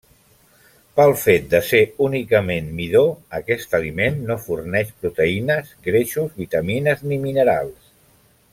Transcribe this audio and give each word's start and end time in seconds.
Pel 0.99 1.11
fet 1.23 1.43
de 1.51 1.59
ser 1.67 1.81
únicament 2.05 2.71
midó 2.79 3.03
aquest 3.41 3.77
aliment 3.81 4.17
no 4.31 4.39
forneix 4.47 4.91
proteïnes, 5.05 5.71
greixos, 5.91 6.33
vitamines 6.43 7.05
ni 7.13 7.21
minerals. 7.29 7.95